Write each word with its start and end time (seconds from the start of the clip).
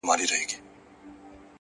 علم 0.03 0.07
د 0.07 0.09
عقل 0.19 0.25
ځواک 0.29 0.45
دی!. 0.49 0.57